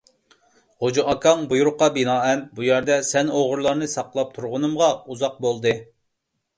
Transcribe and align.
غوجا 0.85 1.03
ئاكاڭ، 1.11 1.43
بۇيرۇققا 1.51 1.91
بىنائەن 1.99 2.43
بۇ 2.57 2.67
يەردە 2.71 2.99
سەن 3.13 3.31
ئوغرىلارنى 3.37 3.93
ساقلاپ 3.95 4.35
تۇرغىنىمغا 4.41 4.93
ئۇزاق 5.07 5.43
بولدى! 5.49 5.81